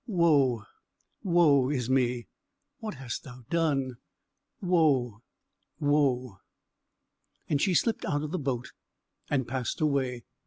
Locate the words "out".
8.05-8.23